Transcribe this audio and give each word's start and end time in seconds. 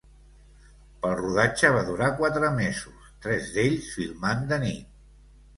Pel 1.01 1.13
rodatge 1.19 1.69
va 1.75 1.83
durar 1.89 2.07
quatre 2.21 2.49
mesos, 2.57 3.13
tres 3.27 3.53
d'ells 3.59 3.93
filmant 3.99 4.43
de 4.55 4.61
nit. 4.65 4.93